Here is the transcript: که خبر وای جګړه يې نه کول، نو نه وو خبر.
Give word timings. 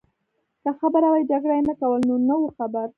که 0.63 0.69
خبر 0.79 1.03
وای 1.07 1.23
جګړه 1.31 1.53
يې 1.57 1.63
نه 1.69 1.73
کول، 1.79 1.99
نو 2.09 2.15
نه 2.27 2.35
وو 2.39 2.47
خبر. 2.57 2.87